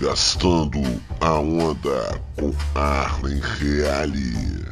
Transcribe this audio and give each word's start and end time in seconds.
Gastando 0.00 0.80
a 1.20 1.40
onda 1.40 2.20
com 2.36 2.52
Arlen 2.72 3.40
Reale. 3.40 4.64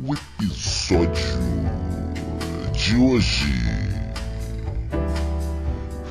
O 0.00 0.14
episódio 0.14 1.10
de 2.72 2.96
hoje. 2.96 3.52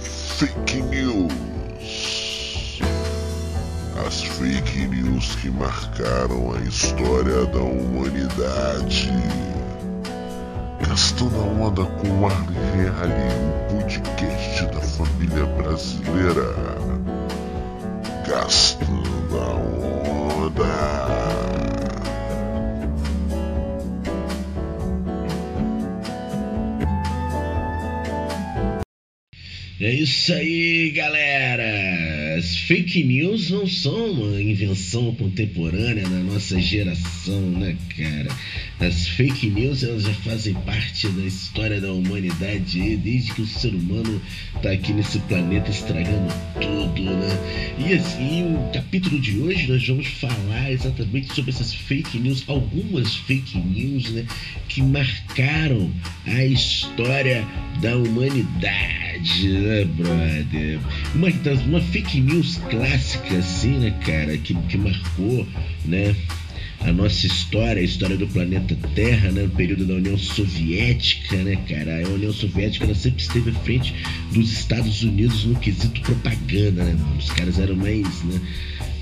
Fake 0.01 0.81
News. 0.81 2.81
As 4.05 4.23
fake 4.23 4.87
news 4.87 5.35
que 5.35 5.49
marcaram 5.49 6.53
a 6.53 6.59
história 6.67 7.45
da 7.45 7.59
humanidade. 7.59 9.09
Gastando 10.85 11.37
a 11.37 11.45
onda 11.65 11.85
com 11.85 12.27
Arlen 12.27 12.59
Reale, 12.75 13.13
o 13.69 13.75
podcast 13.75 14.65
da 14.65 14.81
família 14.81 15.45
brasileira. 15.45 16.92
Gastando 18.33 19.39
a 19.39 19.53
onda. 19.55 20.63
É 29.79 29.91
isso 29.91 30.33
aí, 30.33 30.89
galera! 30.95 32.12
As 32.43 32.57
fake 32.57 33.05
news 33.05 33.51
não 33.51 33.65
são 33.65 34.11
uma 34.11 34.41
invenção 34.41 35.15
contemporânea 35.15 36.03
da 36.03 36.19
nossa 36.19 36.59
geração, 36.59 37.39
né, 37.39 37.77
cara? 37.95 38.27
As 38.81 39.07
fake 39.07 39.49
news 39.49 39.81
elas 39.81 40.03
já 40.03 40.13
fazem 40.13 40.53
parte 40.53 41.07
da 41.07 41.23
história 41.23 41.79
da 41.79 41.93
humanidade 41.93 42.97
desde 42.97 43.33
que 43.33 43.43
o 43.43 43.47
ser 43.47 43.73
humano 43.73 44.21
tá 44.61 44.71
aqui 44.71 44.91
nesse 44.91 45.19
planeta 45.19 45.71
estragando 45.71 46.33
tudo, 46.59 47.03
né? 47.03 47.77
E 47.87 47.93
assim, 47.93 48.55
o 48.55 48.71
capítulo 48.73 49.21
de 49.21 49.39
hoje 49.39 49.71
nós 49.71 49.87
vamos 49.87 50.07
falar 50.07 50.69
exatamente 50.69 51.33
sobre 51.33 51.51
essas 51.51 51.73
fake 51.73 52.19
news, 52.19 52.43
algumas 52.47 53.15
fake 53.15 53.57
news, 53.57 54.11
né, 54.11 54.25
que 54.67 54.81
marcaram 54.81 55.89
a 56.25 56.43
história 56.43 57.47
da 57.81 57.95
humanidade, 57.95 59.02
né, 59.43 59.85
brother? 59.85 60.79
Uma, 61.15 61.29
uma 61.65 61.81
fake 61.81 62.19
news 62.19 62.59
clássica, 62.69 63.37
assim, 63.37 63.79
né, 63.79 63.91
cara, 64.05 64.37
que, 64.37 64.53
que 64.53 64.77
marcou, 64.77 65.47
né? 65.85 66.15
a 66.85 66.91
nossa 66.91 67.25
história, 67.25 67.81
a 67.81 67.85
história 67.85 68.17
do 68.17 68.27
planeta 68.27 68.77
Terra, 68.93 69.31
né, 69.31 69.43
no 69.43 69.49
período 69.49 69.85
da 69.85 69.93
União 69.95 70.17
Soviética, 70.17 71.37
né, 71.37 71.57
cara? 71.67 72.05
A 72.05 72.09
União 72.09 72.33
Soviética 72.33 72.85
ela 72.85 72.93
sempre 72.93 73.21
esteve 73.21 73.51
à 73.51 73.53
frente 73.53 73.95
dos 74.33 74.51
Estados 74.51 75.01
Unidos 75.01 75.45
no 75.45 75.55
quesito 75.55 76.01
propaganda, 76.01 76.83
né? 76.83 76.97
Os 77.17 77.29
caras 77.31 77.57
eram 77.57 77.75
mais, 77.75 78.23
né, 78.23 78.41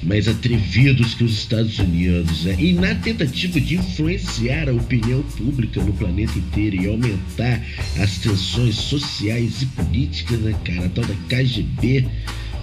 mais 0.04 0.28
atrevidos 0.28 1.14
que 1.14 1.24
os 1.24 1.34
Estados 1.34 1.78
Unidos, 1.80 2.46
né? 2.46 2.56
E 2.60 2.74
na 2.74 2.96
tentativa 2.96 3.60
de 3.60 3.76
influenciar 3.76 4.70
a 4.70 4.74
opinião 4.74 5.22
pública 5.24 5.82
no 5.82 5.94
planeta 5.94 6.38
inteiro 6.38 6.76
e 6.76 6.88
aumentar 6.88 7.64
as 8.00 8.18
tensões 8.18 8.76
sociais 8.76 9.62
e 9.62 9.66
políticas, 9.68 10.40
né, 10.40 10.56
cara? 10.66 10.86
A 10.86 10.90
tal 10.90 11.06
da 11.06 11.16
KGB 11.30 12.06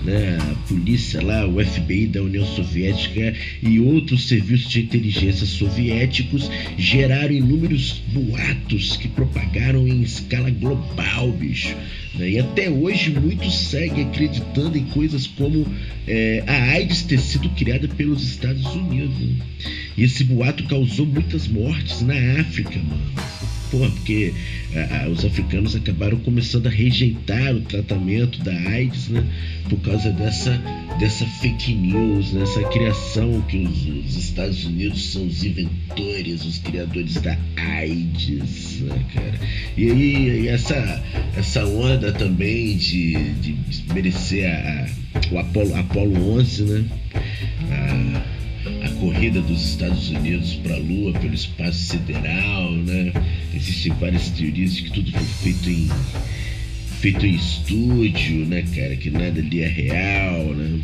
né, 0.02 0.38
a 0.40 0.68
polícia 0.68 1.20
lá, 1.22 1.46
o 1.46 1.64
FBI 1.64 2.06
da 2.06 2.22
União 2.22 2.44
Soviética 2.44 3.34
e 3.62 3.80
outros 3.80 4.28
serviços 4.28 4.70
de 4.70 4.80
inteligência 4.80 5.46
soviéticos 5.46 6.50
geraram 6.76 7.32
inúmeros 7.32 8.02
boatos 8.08 8.96
que 8.96 9.08
propagaram 9.08 9.86
em 9.86 10.02
escala 10.02 10.50
global, 10.50 11.30
bicho. 11.32 11.76
Né? 12.14 12.30
E 12.30 12.38
até 12.38 12.70
hoje 12.70 13.10
muitos 13.10 13.54
seguem 13.54 14.06
acreditando 14.06 14.76
em 14.76 14.84
coisas 14.86 15.26
como 15.26 15.66
é, 16.06 16.42
a 16.46 16.72
AIDS 16.72 17.02
ter 17.02 17.18
sido 17.18 17.48
criada 17.50 17.88
pelos 17.88 18.22
Estados 18.22 18.66
Unidos. 18.74 19.18
Né? 19.18 19.36
E 19.96 20.04
esse 20.04 20.24
boato 20.24 20.64
causou 20.64 21.06
muitas 21.06 21.46
mortes 21.48 22.02
na 22.02 22.40
África, 22.40 22.78
mano. 22.78 23.57
Porra, 23.70 23.90
porque 23.90 24.32
ah, 24.74 25.08
os 25.08 25.24
africanos 25.24 25.74
acabaram 25.76 26.18
começando 26.20 26.66
a 26.66 26.70
rejeitar 26.70 27.54
o 27.54 27.60
tratamento 27.60 28.42
da 28.42 28.52
AIDS, 28.52 29.08
né? 29.08 29.24
Por 29.68 29.78
causa 29.80 30.10
dessa, 30.10 30.50
dessa 30.98 31.26
fake 31.26 31.74
news, 31.74 32.32
nessa 32.32 32.60
né? 32.60 32.68
criação 32.68 33.42
que 33.42 33.58
os, 33.58 33.86
os, 33.86 34.16
Estados 34.16 34.64
Unidos 34.64 35.12
são 35.12 35.26
os 35.26 35.44
inventores, 35.44 36.44
os 36.44 36.58
criadores 36.58 37.14
da 37.14 37.36
AIDS, 37.56 38.80
né, 38.80 39.04
cara? 39.14 39.40
E 39.76 39.90
aí 39.90 40.40
e 40.44 40.48
essa, 40.48 41.02
essa 41.36 41.66
onda 41.66 42.12
também 42.12 42.76
de, 42.76 43.32
de, 43.34 43.56
merecer 43.92 44.48
a, 44.48 44.86
o 45.30 45.38
Apolo, 45.38 45.74
Apolo 45.74 46.38
11, 46.38 46.64
né? 46.64 46.84
A, 47.70 48.22
a 48.34 48.37
corrida 48.98 49.40
dos 49.40 49.70
Estados 49.70 50.10
Unidos 50.10 50.54
para 50.56 50.74
a 50.74 50.78
Lua 50.78 51.12
pelo 51.14 51.34
espaço 51.34 51.78
sideral, 51.78 52.72
né? 52.72 53.12
Existem 53.54 53.92
várias 53.94 54.28
teorias 54.30 54.74
de 54.74 54.82
que 54.82 54.92
tudo 54.92 55.10
foi 55.12 55.52
feito 55.52 55.70
em 55.70 55.88
feito 57.00 57.24
em 57.24 57.34
estúdio, 57.34 58.44
né, 58.46 58.64
cara? 58.74 58.96
Que 58.96 59.08
nada 59.10 59.40
ali 59.40 59.60
é 59.60 59.68
real, 59.68 60.54
né? 60.54 60.80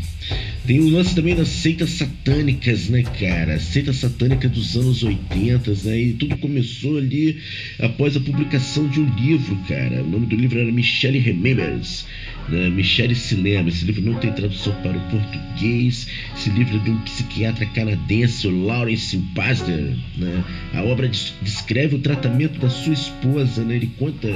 Tem 0.67 0.81
o 0.81 0.89
lance 0.89 1.15
também 1.15 1.35
das 1.35 1.49
seitas 1.49 1.91
satânicas, 1.91 2.89
né, 2.89 3.03
cara? 3.03 3.59
Seita 3.59 3.93
satânica 3.93 4.49
dos 4.49 4.77
anos 4.77 5.03
80, 5.03 5.73
né? 5.85 5.99
E 5.99 6.13
tudo 6.13 6.39
começou 6.39 6.99
ali 6.99 7.39
após 7.81 8.17
a 8.17 8.21
publicação 8.21 8.89
de 8.89 9.01
um 9.01 9.15
livro, 9.17 9.57
cara. 9.69 10.03
O 10.03 10.09
nome 10.09 10.27
do 10.27 10.37
livro 10.37 10.59
era 10.59 10.71
Michelle 10.71 11.19
Remembers 11.19 12.07
né? 12.49 12.69
Michele 12.69 13.15
lembra, 13.37 13.69
esse 13.69 13.85
livro 13.85 14.03
não 14.03 14.15
tem 14.15 14.33
tradução 14.33 14.73
para 14.83 14.97
o 14.97 15.01
português. 15.11 16.07
Esse 16.37 16.51
livro 16.51 16.77
é 16.77 16.79
de 16.81 16.91
um 16.91 16.99
psiquiatra 16.99 17.67
canadense, 17.67 18.47
o 18.47 18.67
Lawrence 18.67 19.17
Pasder. 19.35 19.97
Né? 20.17 20.45
A 20.75 20.83
obra 20.83 21.09
descreve 21.09 21.97
o 21.97 21.99
tratamento 21.99 22.59
da 22.61 22.69
sua 22.69 22.93
esposa. 22.93 23.65
Né? 23.65 23.77
Ele 23.77 23.91
conta 23.99 24.29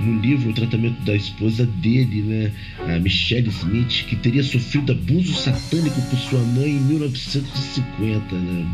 no 0.00 0.20
livro 0.20 0.50
o 0.50 0.54
tratamento 0.54 1.00
da 1.04 1.14
esposa 1.14 1.66
dele, 1.66 2.22
né? 2.22 2.52
a 2.86 2.98
Michelle 2.98 3.48
Smith, 3.48 4.06
que 4.08 4.16
teria 4.16 4.42
sofrido 4.42 4.92
abuso 4.92 5.34
satânico 5.34 6.00
por 6.02 6.18
sua 6.18 6.40
mãe 6.40 6.70
em 6.70 6.80
1950. 6.80 8.34
Né? 8.34 8.66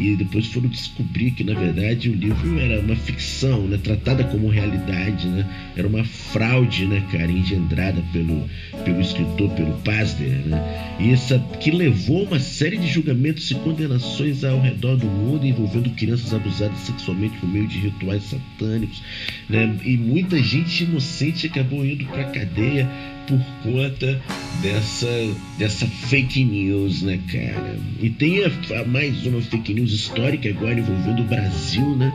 E 0.00 0.16
depois 0.16 0.46
foram 0.46 0.68
descobrir 0.68 1.32
que, 1.32 1.44
na 1.44 1.54
verdade, 1.54 2.08
o 2.08 2.14
livro 2.14 2.58
era 2.58 2.80
uma 2.80 2.96
ficção, 2.96 3.66
né? 3.66 3.78
tratada 3.82 4.24
como 4.24 4.48
realidade. 4.48 5.28
Né? 5.28 5.46
Era 5.76 5.86
uma 5.86 6.04
fraude, 6.04 6.86
né, 6.86 7.02
cara, 7.12 7.30
engendrada 7.30 8.02
pelo 8.12 8.48
pelo, 8.84 9.00
escritor, 9.00 9.50
pelo 9.50 9.72
Pasder, 9.78 10.46
né? 10.46 10.96
e 10.98 11.10
essa, 11.10 11.38
que 11.60 11.70
levou 11.70 12.24
uma 12.24 12.38
série 12.38 12.76
de 12.76 12.86
julgamentos 12.86 13.50
e 13.50 13.54
condenações 13.56 14.44
ao 14.44 14.60
redor 14.60 14.96
do 14.96 15.06
mundo 15.06 15.46
envolvendo 15.46 15.90
crianças 15.90 16.32
abusadas 16.32 16.78
sexualmente 16.78 17.36
por 17.38 17.48
meio 17.48 17.66
de 17.66 17.78
rituais 17.78 18.22
satânicos. 18.24 19.02
Né? 19.48 19.76
E 19.84 19.96
muita 19.96 20.42
gente 20.42 20.84
inocente 20.84 21.46
acabou 21.46 21.84
indo 21.84 22.04
para 22.06 22.24
cadeia 22.24 22.88
por 23.26 23.40
conta 23.62 24.20
dessa, 24.60 25.08
dessa 25.56 25.86
fake 25.86 26.44
news, 26.44 27.02
né, 27.02 27.20
cara? 27.30 27.78
E 28.02 28.10
tem 28.10 28.44
a, 28.44 28.80
a 28.80 28.84
mais 28.84 29.24
uma 29.24 29.40
fake 29.40 29.72
news 29.72 29.89
histórica 29.92 30.48
agora 30.48 30.78
envolvendo 30.78 31.22
o 31.22 31.26
Brasil, 31.26 31.96
né? 31.96 32.12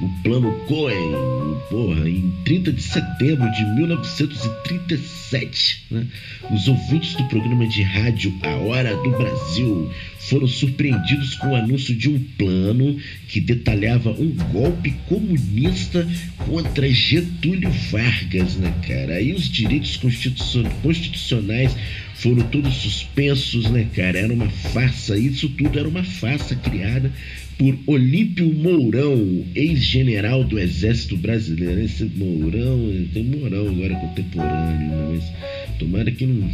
o 0.00 0.08
Plano 0.22 0.52
Cohen, 0.66 1.10
porra, 1.68 2.08
em 2.08 2.32
30 2.44 2.72
de 2.72 2.82
setembro 2.82 3.50
de 3.50 3.64
1937, 3.74 5.86
né? 5.90 6.06
Os 6.50 6.68
ouvintes 6.68 7.16
do 7.16 7.24
programa 7.24 7.66
de 7.66 7.82
rádio 7.82 8.32
A 8.42 8.54
Hora 8.54 8.96
do 8.96 9.10
Brasil 9.10 9.90
foram 10.20 10.46
surpreendidos 10.46 11.34
com 11.36 11.48
o 11.48 11.56
anúncio 11.56 11.96
de 11.96 12.08
um 12.08 12.22
plano 12.36 12.96
que 13.26 13.40
detalhava 13.40 14.10
um 14.10 14.32
golpe 14.52 14.94
comunista 15.08 16.06
contra 16.48 16.90
Getúlio 16.90 17.70
Vargas, 17.90 18.56
né, 18.56 18.74
cara? 18.86 19.14
Aí 19.14 19.32
os 19.32 19.48
direitos 19.48 19.96
constitucionais 19.96 21.76
foram 22.14 22.42
todos 22.44 22.74
suspensos, 22.74 23.70
né, 23.70 23.86
cara? 23.94 24.18
Era 24.18 24.32
uma 24.32 24.48
farsa, 24.48 25.16
isso 25.16 25.48
tudo 25.50 25.78
era 25.78 25.88
uma 25.88 26.02
farsa 26.02 26.56
criada 26.56 27.12
por 27.58 27.76
Olímpio 27.86 28.52
Mourão, 28.52 29.44
ex-general 29.54 30.42
do 30.42 30.58
Exército 30.58 31.16
Brasileiro. 31.16 31.80
Esse 31.80 32.04
Mourão, 32.04 33.06
tem 33.12 33.24
Mourão 33.24 33.68
agora 33.68 33.94
contemporâneo, 33.96 34.88
né? 34.88 35.08
mas 35.12 35.78
tomara 35.78 36.10
que 36.10 36.24
não. 36.24 36.48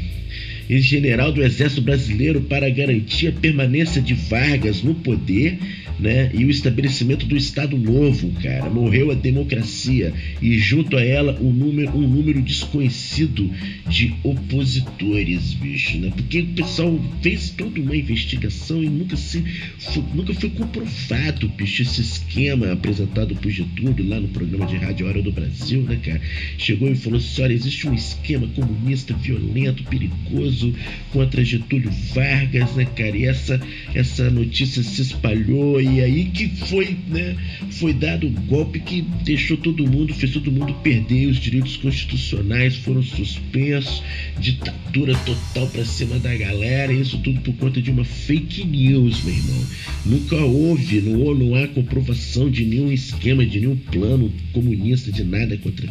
Ex-general 0.68 1.30
do 1.30 1.42
Exército 1.42 1.82
Brasileiro 1.82 2.40
para 2.40 2.68
garantir 2.70 3.28
a 3.28 3.32
permanência 3.32 4.00
de 4.00 4.14
Vargas 4.14 4.82
no 4.82 4.94
poder 4.94 5.58
né? 5.98 6.30
E 6.34 6.44
o 6.44 6.50
estabelecimento 6.50 7.26
do 7.26 7.36
Estado 7.36 7.76
Novo, 7.76 8.30
cara. 8.42 8.68
Morreu 8.70 9.10
a 9.10 9.14
democracia 9.14 10.12
e 10.40 10.58
junto 10.58 10.96
a 10.96 11.04
ela 11.04 11.38
um 11.40 11.52
número, 11.52 11.96
um 11.96 12.08
número 12.08 12.42
desconhecido 12.42 13.50
de 13.88 14.14
opositores, 14.22 15.54
bicho, 15.54 15.98
né? 15.98 16.12
Porque 16.14 16.40
o 16.40 16.46
pessoal 16.46 17.00
fez 17.22 17.50
toda 17.50 17.80
uma 17.80 17.96
investigação 17.96 18.82
e 18.82 18.88
nunca 18.88 19.16
se 19.16 19.44
foi, 19.78 20.04
nunca 20.14 20.34
foi 20.34 20.50
comprovado, 20.50 21.48
bicho, 21.48 21.82
esse 21.82 22.00
esquema 22.00 22.72
apresentado 22.72 23.34
por 23.36 23.50
Getúlio 23.50 24.08
lá 24.08 24.20
no 24.20 24.28
programa 24.28 24.66
de 24.66 24.76
rádio 24.76 25.06
Hora 25.06 25.22
do 25.22 25.32
Brasil, 25.32 25.82
né, 25.82 25.98
cara? 26.02 26.20
Chegou 26.58 26.90
e 26.90 26.94
falou 26.94 27.18
assim: 27.18 27.42
olha, 27.42 27.52
existe 27.52 27.88
um 27.88 27.94
esquema 27.94 28.46
comunista 28.48 29.14
violento, 29.14 29.84
perigoso 29.84 30.74
contra 31.12 31.44
Getúlio 31.44 31.90
Vargas, 32.14 32.74
né, 32.74 32.84
cara? 32.84 33.16
E 33.16 33.24
essa, 33.26 33.60
essa 33.94 34.30
notícia 34.30 34.82
se 34.82 35.02
espalhou 35.02 35.83
e 35.84 36.00
aí 36.00 36.24
que 36.26 36.48
foi, 36.66 36.96
né? 37.08 37.36
Foi 37.72 37.92
dado 37.92 38.26
o 38.26 38.30
um 38.30 38.32
golpe 38.46 38.80
que 38.80 39.02
deixou 39.24 39.56
todo 39.56 39.86
mundo, 39.86 40.14
fez 40.14 40.32
todo 40.32 40.50
mundo 40.50 40.72
perder 40.82 41.26
os 41.26 41.38
direitos 41.38 41.76
constitucionais, 41.76 42.76
foram 42.76 43.02
suspensos, 43.02 44.02
ditadura 44.38 45.14
total 45.18 45.66
pra 45.68 45.84
cima 45.84 46.18
da 46.18 46.34
galera, 46.34 46.92
isso 46.92 47.18
tudo 47.18 47.40
por 47.40 47.54
conta 47.56 47.80
de 47.80 47.90
uma 47.90 48.04
fake 48.04 48.64
news, 48.64 49.22
meu 49.22 49.34
irmão. 49.34 49.66
Nunca 50.06 50.36
houve, 50.36 51.00
não, 51.00 51.34
não 51.34 51.54
há 51.54 51.68
comprovação 51.68 52.50
de 52.50 52.64
nenhum 52.64 52.92
esquema, 52.92 53.44
de 53.44 53.60
nenhum 53.60 53.76
plano 53.76 54.32
comunista, 54.52 55.10
de 55.12 55.24
nada 55.24 55.56
contra, 55.58 55.88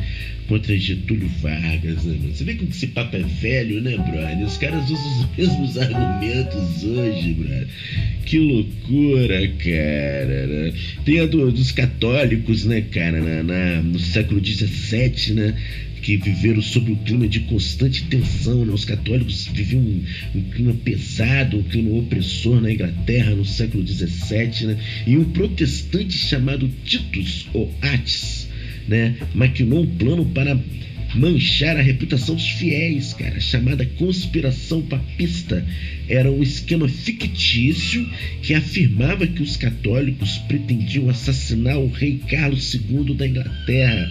contra 0.48 0.78
Getúlio 0.78 1.30
Vargas, 1.42 2.04
né, 2.04 2.18
mano? 2.19 2.34
Você 2.34 2.44
vê 2.44 2.56
como 2.56 2.69
esse 2.69 2.88
papo 2.88 3.16
é 3.16 3.24
velho, 3.24 3.81
né, 3.81 3.98
brother? 3.98 4.46
Os 4.46 4.57
caras 4.57 4.89
usam 4.89 5.22
os 5.22 5.30
mesmos 5.38 5.78
argumentos 5.78 6.84
hoje, 6.84 7.34
brother. 7.34 7.68
Que 8.25 8.39
loucura, 8.39 9.48
cara. 9.60 9.83
Né? 9.84 10.74
Tem 11.06 11.20
a 11.20 11.26
do, 11.26 11.52
dos 11.52 11.72
católicos, 11.72 12.66
né, 12.66 12.82
cara, 12.82 13.22
na, 13.22 13.44
na, 13.44 13.82
no 13.82 14.00
século 14.00 14.44
XVII, 14.44 15.34
né? 15.34 15.56
que 16.02 16.18
viveram 16.18 16.62
sob 16.62 16.92
um 16.92 16.96
clima 16.96 17.28
de 17.28 17.40
constante 17.42 18.04
tensão. 18.04 18.66
Né? 18.66 18.74
Os 18.74 18.84
católicos 18.86 19.48
viviam 19.48 19.82
um, 19.82 20.04
um, 20.36 20.42
clima 20.42 20.74
pesado, 20.84 21.60
um 21.60 21.64
clima 21.64 21.98
opressor 21.98 22.62
na 22.62 22.72
Inglaterra 22.72 23.32
no 23.36 23.46
século 23.46 23.86
XVII, 23.88 24.68
né? 24.68 24.78
e 25.08 25.18
um 25.18 25.24
protestante 25.26 26.18
chamado 26.18 26.70
Titus 26.84 27.48
ou 27.54 27.74
Atis 27.82 28.44
né, 28.88 29.16
maquinou 29.34 29.82
um 29.82 29.88
plano 29.88 30.26
para 30.26 30.58
manchar 31.15 31.77
a 31.77 31.81
reputação 31.81 32.36
dos 32.36 32.48
fiéis, 32.50 33.13
cara. 33.13 33.39
Chamada 33.39 33.86
conspiração 33.86 34.81
papista 34.81 35.65
era 36.07 36.31
um 36.31 36.42
esquema 36.42 36.88
fictício 36.88 38.07
que 38.42 38.54
afirmava 38.54 39.27
que 39.27 39.42
os 39.42 39.57
católicos 39.57 40.38
pretendiam 40.48 41.10
assassinar 41.10 41.77
o 41.77 41.89
rei 41.89 42.19
Carlos 42.30 42.74
II 42.74 43.13
da 43.15 43.27
Inglaterra. 43.27 44.10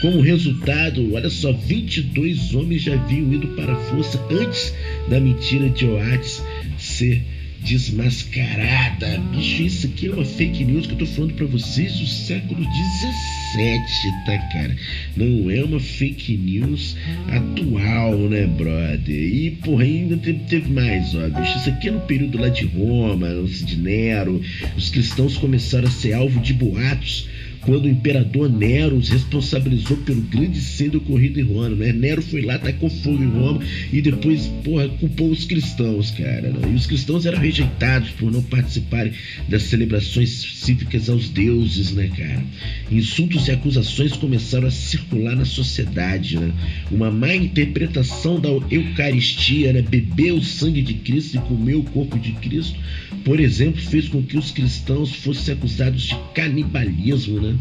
Como 0.00 0.20
resultado, 0.20 1.14
olha 1.14 1.30
só, 1.30 1.52
22 1.52 2.54
homens 2.54 2.82
já 2.82 2.94
haviam 2.94 3.32
ido 3.32 3.48
para 3.48 3.72
a 3.72 3.84
força 3.84 4.20
antes 4.30 4.74
da 5.08 5.18
mentira 5.18 5.68
de 5.70 5.86
Oates 5.86 6.42
ser 6.78 7.22
desmascarada. 7.64 9.18
Bicho, 9.32 9.62
isso 9.62 9.86
aqui 9.86 10.06
é 10.06 10.12
uma 10.12 10.24
fake 10.24 10.64
news 10.64 10.86
que 10.86 10.92
eu 10.92 10.98
tô 10.98 11.06
falando 11.06 11.34
para 11.34 11.46
vocês 11.46 11.98
do 11.98 12.06
século 12.06 12.60
17, 12.60 13.82
tá, 14.26 14.38
cara? 14.52 14.76
Não 15.16 15.50
é 15.50 15.64
uma 15.64 15.80
fake 15.80 16.36
news 16.36 16.96
atual, 17.28 18.16
né, 18.28 18.46
brother? 18.46 19.08
E, 19.08 19.50
porra, 19.62 19.84
ainda 19.84 20.16
teve, 20.16 20.70
mais, 20.70 21.14
ó, 21.14 21.28
bicho. 21.28 21.58
Isso 21.58 21.70
aqui 21.70 21.88
é 21.88 21.92
no 21.92 22.00
período 22.00 22.38
lá 22.38 22.48
de 22.48 22.66
Roma, 22.66 23.28
de 23.44 23.76
Nero. 23.76 24.40
Os 24.76 24.90
cristãos 24.90 25.36
começaram 25.36 25.88
a 25.88 25.90
ser 25.90 26.12
alvo 26.12 26.40
de 26.40 26.52
boatos 26.52 27.28
quando 27.64 27.86
o 27.86 27.88
imperador 27.88 28.50
Nero 28.50 28.96
os 28.96 29.08
responsabilizou 29.08 29.96
pelo 29.98 30.20
grande 30.22 30.58
incêndio 30.58 30.98
ocorrido 30.98 31.40
em 31.40 31.42
Roma. 31.42 31.70
Né? 31.70 31.92
Nero 31.92 32.22
foi 32.22 32.42
lá, 32.42 32.58
tacou 32.58 32.90
fogo 32.90 33.22
em 33.22 33.28
Roma 33.28 33.60
e 33.92 34.00
depois, 34.00 34.46
porra, 34.62 34.88
culpou 34.88 35.30
os 35.30 35.44
cristãos, 35.44 36.10
cara. 36.10 36.50
Né? 36.50 36.70
E 36.72 36.74
os 36.74 36.86
cristãos 36.86 37.26
eram 37.26 37.38
rejeitados 37.38 38.10
por 38.10 38.30
não 38.30 38.42
participarem 38.42 39.12
das 39.48 39.62
celebrações 39.64 40.30
cívicas 40.30 41.08
aos 41.08 41.28
deuses, 41.28 41.92
né, 41.92 42.10
cara? 42.16 42.42
Insultos 42.90 43.48
e 43.48 43.52
acusações 43.52 44.12
começaram 44.12 44.68
a 44.68 44.70
circular 44.70 45.36
na 45.36 45.44
sociedade, 45.44 46.38
né? 46.38 46.52
Uma 46.90 47.10
má 47.10 47.34
interpretação 47.34 48.40
da 48.40 48.48
Eucaristia, 48.70 49.72
né? 49.72 49.82
Beber 49.82 50.32
o 50.32 50.42
sangue 50.42 50.82
de 50.82 50.94
Cristo 50.94 51.36
e 51.36 51.40
comer 51.40 51.74
o 51.74 51.82
corpo 51.82 52.18
de 52.18 52.32
Cristo, 52.32 52.78
por 53.24 53.40
exemplo, 53.40 53.80
fez 53.80 54.08
com 54.08 54.22
que 54.22 54.36
os 54.36 54.50
cristãos 54.50 55.14
fossem 55.14 55.54
acusados 55.54 56.02
de 56.02 56.16
canibalismo, 56.34 57.40
né? 57.40 57.53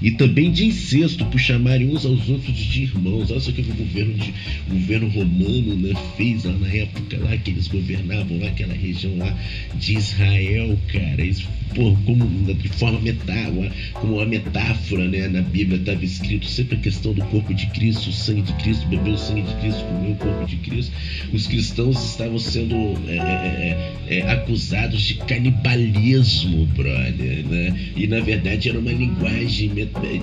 E 0.00 0.12
também 0.12 0.50
de 0.50 0.66
incesto, 0.66 1.24
por 1.26 1.40
chamarem 1.40 1.88
uns 1.88 2.06
aos 2.06 2.28
outros 2.28 2.56
de 2.56 2.82
irmãos. 2.84 3.30
Olha 3.30 3.40
só 3.40 3.50
o 3.50 3.52
que 3.52 3.60
o 3.60 3.74
governo, 3.74 4.14
de, 4.14 4.32
o 4.68 4.74
governo 4.74 5.08
romano 5.08 5.76
né, 5.76 5.92
fez 6.16 6.44
lá 6.44 6.52
na 6.52 6.68
época 6.68 7.18
lá 7.18 7.36
que 7.36 7.50
eles 7.50 7.66
governavam 7.66 8.38
lá, 8.38 8.48
aquela 8.48 8.74
região 8.74 9.16
lá 9.16 9.36
de 9.74 9.96
Israel, 9.96 10.78
cara. 10.92 11.24
Isso, 11.24 11.48
por, 11.74 11.98
como 12.04 12.26
de 12.54 12.68
forma 12.68 13.00
metáfora, 13.00 13.72
como 13.94 14.16
uma 14.16 14.26
metáfora, 14.26 15.08
né? 15.08 15.28
Na 15.28 15.42
Bíblia 15.42 15.78
estava 15.78 16.04
escrito 16.04 16.46
sempre 16.46 16.76
a 16.76 16.80
questão 16.80 17.12
do 17.12 17.24
corpo 17.26 17.52
de 17.52 17.66
Cristo, 17.66 18.10
o 18.10 18.12
sangue 18.12 18.42
de 18.42 18.52
Cristo, 18.54 18.86
beber 18.86 19.14
o 19.14 19.18
sangue 19.18 19.42
de 19.42 19.54
Cristo, 19.56 19.84
comer 19.84 20.12
o 20.12 20.16
corpo 20.16 20.46
de 20.46 20.56
Cristo. 20.56 20.92
Os 21.32 21.46
cristãos 21.46 22.10
estavam 22.10 22.38
sendo 22.38 22.76
é, 23.08 23.16
é, 23.16 23.94
é, 24.08 24.18
é 24.18 24.30
acusados 24.30 25.02
de 25.02 25.14
canibalismo, 25.14 26.66
brother, 26.66 27.44
né? 27.46 27.90
E 27.96 28.06
na 28.06 28.20
verdade 28.20 28.68
era 28.68 28.78
uma 28.78 28.92
linguagem 28.92 29.27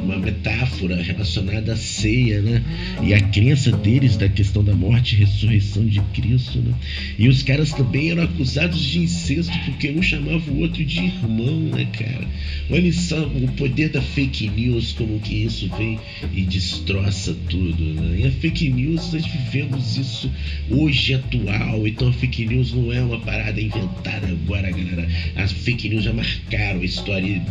uma 0.03 0.17
metáfora 0.17 1.01
relacionada 1.01 1.73
à 1.73 1.75
ceia, 1.75 2.41
né? 2.41 2.63
E 3.03 3.13
a 3.13 3.21
crença 3.21 3.71
deles 3.71 4.17
da 4.17 4.29
questão 4.29 4.63
da 4.63 4.73
morte 4.73 5.15
e 5.15 5.19
ressurreição 5.19 5.85
de 5.85 6.01
Cristo, 6.13 6.59
né? 6.59 6.73
E 7.17 7.27
os 7.27 7.43
caras 7.43 7.71
também 7.71 8.11
eram 8.11 8.23
acusados 8.23 8.79
de 8.79 8.99
incesto 8.99 9.57
porque 9.65 9.91
um 9.91 10.01
chamava 10.01 10.51
o 10.51 10.59
outro 10.59 10.83
de 10.83 10.99
irmão, 10.99 11.59
né, 11.59 11.85
cara? 11.93 12.27
Olha 12.69 12.91
só 12.93 13.25
o 13.25 13.47
poder 13.53 13.89
da 13.89 14.01
fake 14.01 14.49
news, 14.49 14.93
como 14.93 15.19
que 15.19 15.43
isso 15.43 15.69
vem 15.77 15.99
e 16.33 16.41
destroça 16.41 17.35
tudo, 17.49 17.83
né? 17.93 18.19
E 18.21 18.27
a 18.27 18.31
fake 18.31 18.69
news, 18.69 19.13
nós 19.13 19.25
vivemos 19.25 19.97
isso 19.97 20.31
hoje 20.69 21.13
atual, 21.13 21.87
então 21.87 22.09
a 22.09 22.13
fake 22.13 22.45
news 22.45 22.73
não 22.73 22.91
é 22.91 23.01
uma 23.01 23.19
parada 23.19 23.59
inventada 23.59 24.27
agora, 24.27 24.71
galera. 24.71 25.07
As 25.35 25.51
fake 25.51 25.89
news 25.89 26.03
já 26.03 26.13
marcaram 26.13 26.81
a 26.81 26.85
história, 26.85 27.41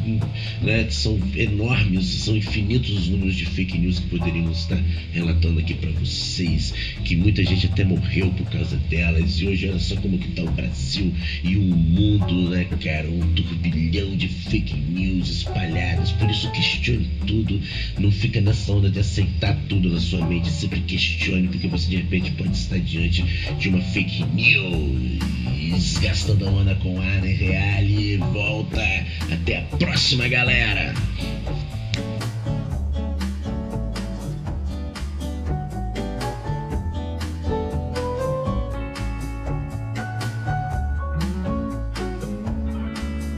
né? 0.63 0.87
São 0.91 1.19
enormes 1.45 2.07
são 2.07 2.37
infinitos 2.37 2.91
os 2.91 3.09
números 3.09 3.37
de 3.37 3.45
fake 3.45 3.79
news 3.79 3.99
que 3.99 4.07
poderíamos 4.09 4.61
estar 4.61 4.83
relatando 5.13 5.61
aqui 5.61 5.75
para 5.75 5.91
vocês, 5.93 6.73
que 7.05 7.15
muita 7.17 7.45
gente 7.45 7.67
até 7.67 7.85
morreu 7.85 8.31
por 8.31 8.51
causa 8.51 8.77
delas, 8.89 9.41
e 9.41 9.47
hoje 9.47 9.69
olha 9.69 9.79
só 9.79 9.97
como 9.97 10.19
que 10.19 10.29
tá 10.29 10.43
o 10.43 10.51
Brasil 10.51 11.13
e 11.43 11.57
o 11.57 11.63
mundo, 11.63 12.51
né, 12.51 12.65
cara, 12.83 13.09
um 13.09 13.33
turbilhão 13.35 14.17
de 14.17 14.29
fake 14.29 14.75
news 14.75 15.29
espalhadas, 15.29 16.13
por 16.13 16.31
isso 16.31 16.51
questione 16.51 17.09
tudo, 17.27 17.61
não 17.99 18.11
fica 18.11 18.41
nessa 18.41 18.73
onda 18.73 18.91
de 18.91 18.99
aceitar 18.99 19.55
tudo 19.69 19.91
na 19.91 20.01
sua 20.01 20.27
mente, 20.27 20.51
sempre 20.51 20.81
questione, 20.81 21.49
porque 21.49 21.69
você 21.69 21.91
de 21.91 21.97
repente 21.97 22.31
pode 22.33 22.53
estar 22.53 22.79
diante 22.79 23.25
de 23.59 23.69
uma 23.69 23.81
fake 23.81 24.25
news, 24.35 25.99
gastando 25.99 26.47
a 26.47 26.51
onda 26.51 26.75
com 26.77 27.01
a 27.01 27.05
Ana 27.05 27.27
Reale, 27.27 28.17
volta, 28.17 28.83
até 29.31 29.59
a 29.59 29.63
próxima 29.77 30.27
galera! 30.29 30.95